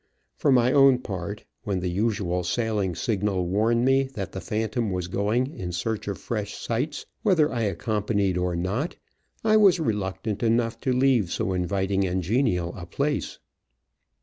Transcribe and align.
For 0.35 0.51
my 0.51 0.71
own 0.71 0.97
part, 0.97 1.45
when 1.63 1.79
the 1.79 1.87
usual 1.87 2.43
sailing 2.43 2.95
signal 2.95 3.45
warned 3.45 3.85
me 3.85 4.01
that 4.15 4.31
the 4.31 4.41
Phaniom 4.41 4.89
was 4.89 5.07
going 5.07 5.53
in 5.55 5.71
search 5.71 6.07
of 6.07 6.17
fresh 6.17 6.55
sights, 6.57 7.05
whether 7.21 7.51
I 7.51 7.61
accompanied 7.65 8.35
or 8.35 8.55
not, 8.55 8.95
I 9.43 9.57
was 9.57 9.79
reluctant 9.79 10.41
enough 10.41 10.81
to 10.81 10.91
leave 10.91 11.31
so 11.31 11.53
inviting 11.53 12.03
and 12.03 12.23
genial 12.23 12.75
a 12.75 12.87
place. 12.87 13.37